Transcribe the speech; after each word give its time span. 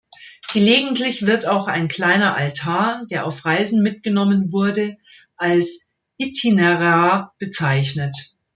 Gelegentlich 0.51 1.27
wird 1.27 1.45
auch 1.47 1.67
ein 1.67 1.87
kleiner 1.87 2.35
Altar, 2.35 3.05
der 3.11 3.23
auf 3.27 3.45
Reisen 3.45 3.83
mitgenommen 3.83 4.51
wurde, 4.51 4.97
als 5.35 5.85
"Itinerar" 6.17 7.35
bezeichnet. 7.37 8.33